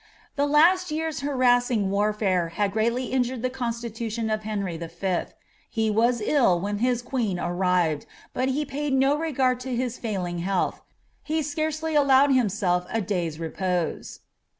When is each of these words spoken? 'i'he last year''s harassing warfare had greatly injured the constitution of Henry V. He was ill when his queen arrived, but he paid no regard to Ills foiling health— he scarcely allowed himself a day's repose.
'i'he 0.35 0.47
last 0.49 0.87
year''s 0.89 1.21
harassing 1.21 1.91
warfare 1.91 2.49
had 2.57 2.71
greatly 2.71 3.11
injured 3.13 3.43
the 3.43 3.51
constitution 3.51 4.31
of 4.31 4.41
Henry 4.41 4.75
V. 4.75 5.25
He 5.69 5.91
was 5.91 6.21
ill 6.21 6.59
when 6.59 6.79
his 6.79 7.03
queen 7.03 7.39
arrived, 7.39 8.07
but 8.33 8.49
he 8.49 8.65
paid 8.65 8.93
no 8.93 9.15
regard 9.15 9.59
to 9.59 9.69
Ills 9.69 9.99
foiling 9.99 10.39
health— 10.39 10.81
he 11.23 11.43
scarcely 11.43 11.93
allowed 11.93 12.31
himself 12.33 12.87
a 12.89 12.99
day's 12.99 13.37
repose. 13.39 14.21